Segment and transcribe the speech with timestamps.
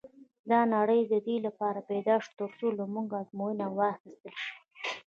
[0.51, 4.53] دا نړۍ د دې لپاره پيدا شوې تر څو له موږ ازموینه واخیستل شي.